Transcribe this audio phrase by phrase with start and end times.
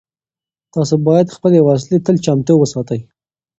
[0.73, 2.99] تاسو باید خپلې وسلې تل چمتو وساتئ.